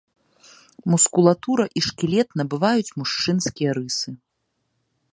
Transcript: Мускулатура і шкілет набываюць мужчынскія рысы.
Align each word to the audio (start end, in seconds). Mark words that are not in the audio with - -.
Мускулатура 0.93 1.65
і 1.79 1.85
шкілет 1.89 2.29
набываюць 2.41 2.95
мужчынскія 3.03 3.71
рысы. 3.81 4.09